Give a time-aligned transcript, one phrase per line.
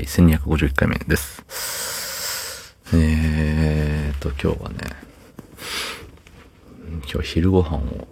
[0.00, 1.44] はい、1251回目です。
[2.94, 4.76] えーと、今日はね、
[7.12, 8.08] 今日昼ご飯を、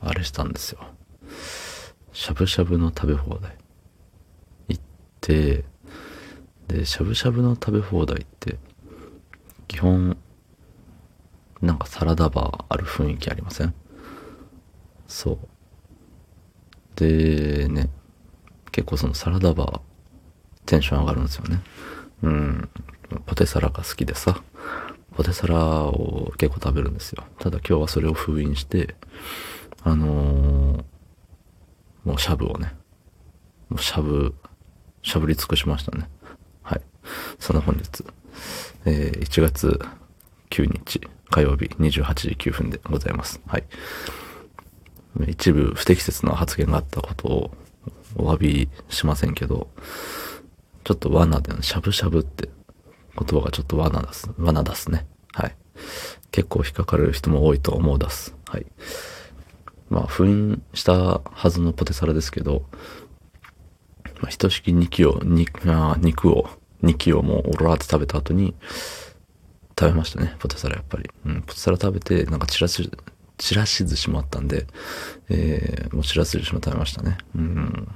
[0.00, 0.78] あれしたんですよ。
[2.12, 3.56] しゃぶしゃぶの食べ放題。
[4.68, 4.82] 行っ
[5.20, 5.64] て、
[6.68, 8.58] で、しゃぶしゃぶの食べ放題って、
[9.66, 10.16] 基本、
[11.60, 13.74] なんかサラダバーある雰囲気ありません？
[15.08, 15.38] そう。
[16.94, 17.90] で、ね、
[18.70, 19.80] 結構そのサラダバー、
[20.72, 21.60] テンション上がるんですよね。
[22.22, 22.68] うん。
[23.26, 24.42] ポテサラが好きでさ、
[25.14, 27.24] ポテサラを結構食べるんですよ。
[27.40, 28.94] ただ今日はそれを封印して、
[29.82, 30.84] あのー
[32.04, 32.74] もうしゃぶをね、
[33.68, 34.34] もうしゃぶ、
[35.02, 36.08] しゃぶり尽くしましたね。
[36.62, 36.80] はい。
[37.38, 38.02] その本日、
[38.86, 39.78] えー1月
[40.48, 43.42] 9日火曜日28時9分でございます。
[43.46, 43.64] はい。
[45.28, 47.50] 一部不適切な発言があったことを
[48.16, 49.68] お詫びしませんけど、
[50.84, 52.48] ちょっと罠でしゃぶしゃぶって
[53.18, 54.30] 言葉がちょっと罠だす。
[54.38, 55.06] 罠だすね。
[55.32, 55.56] はい。
[56.30, 58.34] 結構引っかかれる人も多いと思うだす。
[58.48, 58.66] はい。
[59.90, 62.64] まあ、封印したはずのポテサラですけど、
[64.20, 66.48] まあ、ひとしき2キロ、肉、あ肉を、
[66.82, 68.54] 2キロもうオロラって食べた後に、
[69.78, 71.10] 食べましたね、ポテサラやっぱり。
[71.26, 72.90] うん、ポテサラ食べて、なんかチラシ、
[73.36, 74.66] チラシ寿司もあったんで、
[75.28, 77.18] えー、もうチラシ寿司も食べましたね。
[77.36, 77.88] うん、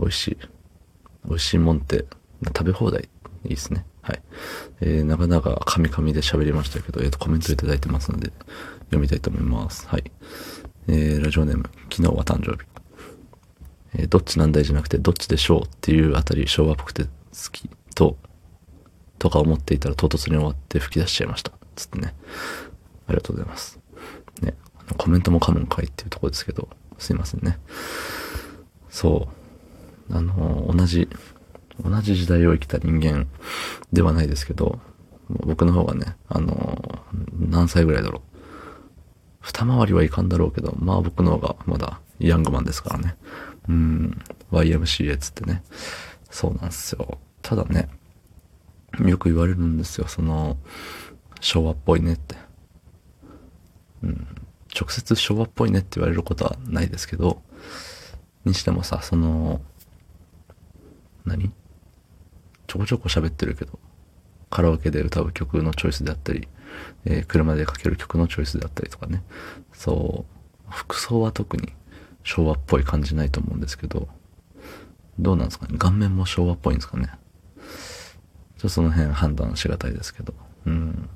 [0.00, 0.38] 美味しい。
[1.26, 2.04] 美味しいもんって、
[2.46, 3.08] 食べ放題、
[3.44, 3.86] いいですね。
[4.02, 4.22] はい。
[4.80, 8.32] えー、なかなかカミカミで喋りましたけど、えっ、と、コメントいただいてますので、
[8.86, 9.88] 読みたいと思います。
[9.88, 10.10] はい。
[10.88, 12.68] えー、ラジオネーム、昨日は誕生日。
[13.94, 17.10] えーどっちなんだいじゃなくて、どっちでしょうっていうあたり昭和っぽくて好
[17.52, 18.16] きと、
[19.18, 21.52] とか思っていたら唐突に終わって吹き出しちゃいました。
[21.76, 22.14] つってね。
[23.06, 23.78] ありがとうございます。
[24.42, 24.54] ね。
[24.96, 27.58] コメントも噛むんかいっていうとこですけど、すいませんね。
[28.90, 29.43] そう。
[30.10, 31.08] あの、同じ、
[31.82, 33.26] 同じ時代を生きた人間
[33.92, 34.78] ではないですけど、
[35.28, 37.06] 僕の方がね、あの、
[37.38, 38.22] 何歳ぐらいだろう。
[39.40, 43.16] 二回りはいかんだろうけど、まあ僕の方がまだヤングマンですからね。
[43.68, 45.62] うん、YMCA つってね。
[46.30, 47.18] そうなんですよ。
[47.42, 47.88] ただね、
[49.04, 50.56] よく言われるんですよ、その、
[51.40, 52.36] 昭和っぽいねって。
[54.02, 54.26] うん、
[54.78, 57.42] 直接昭和っぽいねって言われることはないですけど、
[58.44, 59.60] にしてもさ、その、
[61.24, 61.52] 何？
[62.66, 63.78] ちょこちょこ喋ってるけど、
[64.50, 66.48] カラオケで歌う曲のチョイスであったり、
[67.04, 69.22] えー車でかける曲のチョイスであったりとかね。
[69.72, 70.24] そ
[70.68, 71.72] う、服装は特に
[72.22, 74.08] 昭和っぽい感じないと思うんですけど、
[75.18, 75.78] どうなんですかね？
[75.78, 77.06] 顔面も昭和っぽいんですかね？
[77.06, 80.34] ちょっとその辺判断しがたいですけど。
[80.66, 81.08] うん。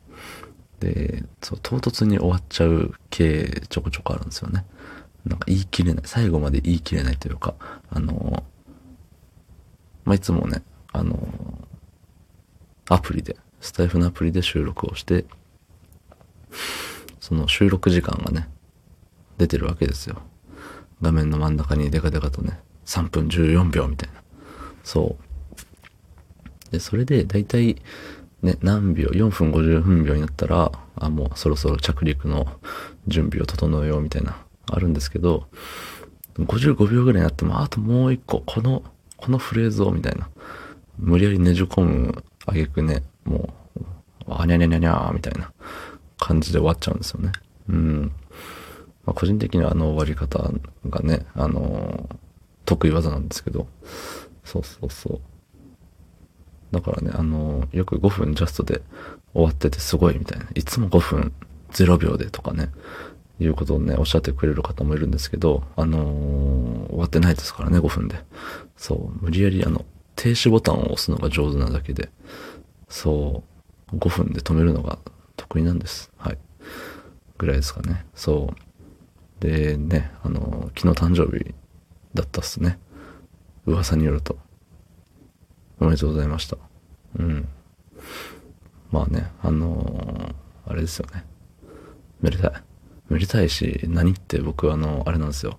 [0.81, 4.65] で、そう、唐突に終わっちゃう系ちょこちょこあるんですよね。
[5.25, 6.03] なんか言い切れない。
[6.07, 7.55] 最後まで言い切れないというか、
[7.91, 8.45] あの、
[10.09, 10.63] まあ、いつもね、
[10.95, 11.19] あの、
[12.89, 15.27] アプリで、スタイフのアプリで収録をして、
[17.21, 18.49] その収録時間がね、
[19.37, 20.23] 出てるわけですよ。
[21.03, 24.23] 画面の真ん中にデカデカとね、3分14秒みたいな。
[24.83, 25.19] そ
[26.69, 26.73] う。
[26.73, 27.77] で、それで大体、
[28.41, 32.47] ね、何秒、4分50分秒になったら、あ、もうそろそろ着陸の
[33.07, 34.39] 準備を整えようみたいな、
[34.71, 35.49] あるんですけど、
[36.39, 38.83] 55秒ぐらいになっても、あともう一個、この、
[39.19, 40.29] このフレーズを、みたいな。
[40.99, 43.83] 無理やりねじ込むあげくね、もう、
[44.31, 45.53] あにゃにゃにゃにゃーみたいな
[46.19, 47.33] 感じで終わっちゃうんですよね。
[47.69, 48.13] うん。
[49.05, 50.51] まあ、個人的にはあの終わり方
[50.89, 52.17] がね、あのー
[52.65, 53.67] 得意技なんですけど、
[54.45, 55.21] そうそうそう。
[56.71, 58.83] だからね、あのーよく5分ジャストで
[59.33, 60.47] 終わっててすごいみたいな。
[60.55, 61.33] いつも5分
[61.71, 62.69] 0秒でとかね、
[63.41, 68.25] いうことをね、おっしゃってくれる方もいるんですけど、あのー終わってないですからね、5分で。
[68.77, 69.85] そう、無理やりあの、
[70.17, 72.11] 停止ボタンを押すのが上手なだけで、
[72.89, 73.45] そ
[73.93, 74.99] う、5分で止めるのが
[75.37, 76.11] 得意なんです。
[76.17, 76.39] はい。
[77.37, 78.05] ぐらいですかね。
[78.15, 79.41] そう。
[79.41, 81.55] でね、あの、昨日誕生日
[82.15, 82.79] だったっすね。
[83.67, 84.37] 噂によると。
[85.79, 86.57] おめでとうございました。
[87.19, 87.49] うん。
[88.91, 90.35] まあね、あの
[90.67, 91.25] あれですよね。
[92.21, 92.53] めでたい。
[93.09, 95.59] めでたいし、何って僕あの、あれなんですよ。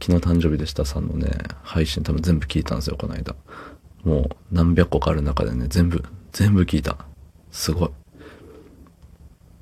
[0.00, 1.30] 昨日誕生日でしたさんのね、
[1.62, 3.34] 配信多分全部聞いたんですよ、この間。
[4.04, 6.96] もう何百個かある中でね、全部、全部聞いた。
[7.50, 7.90] すごい。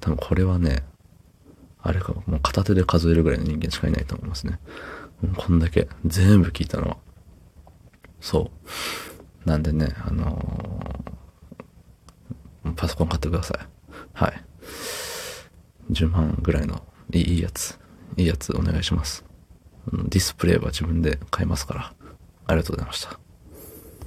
[0.01, 0.85] 多分これはね、
[1.83, 4.59] あれか、もう片手で数えるぐらいの人間しかいないと思いますね。
[5.37, 6.97] こんだけ、全部聞いたのは。
[8.21, 8.51] そ
[9.47, 9.49] う。
[9.49, 11.09] なんでね、あのー
[12.77, 13.59] パソコン買ってください。
[14.13, 14.45] はい。
[15.91, 16.83] 10万ぐらいの
[17.13, 17.79] いいやつ、
[18.17, 19.25] いいやつお願いします。
[19.93, 21.95] ディスプレイは自分で買いますから。
[22.47, 23.19] ありがとうございました。